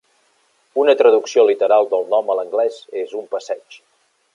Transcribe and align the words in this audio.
Una 0.83 0.95
traducció 1.01 1.45
literal 1.51 1.91
del 1.93 2.11
nom 2.17 2.33
a 2.37 2.41
l'anglès 2.41 2.81
és 3.05 3.17
"un 3.23 3.33
passeig". 3.37 3.83